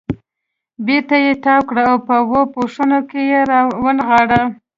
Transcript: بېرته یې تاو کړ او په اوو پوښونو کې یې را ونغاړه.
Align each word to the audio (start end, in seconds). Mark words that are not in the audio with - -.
بېرته 0.85 1.15
یې 1.25 1.33
تاو 1.43 1.61
کړ 1.67 1.77
او 1.89 1.95
په 2.07 2.13
اوو 2.21 2.41
پوښونو 2.53 2.99
کې 3.09 3.21
یې 3.31 3.39
را 3.51 3.59
ونغاړه. 3.83 4.43